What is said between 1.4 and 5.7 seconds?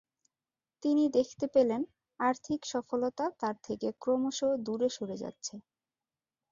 পেলেন আর্থিক সফলতা তার থেকে ক্রমশ দূরে সরে যাচ্ছে।